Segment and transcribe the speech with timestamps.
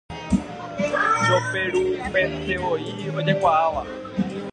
[1.25, 3.81] Choperupentevoi ojekuaáva.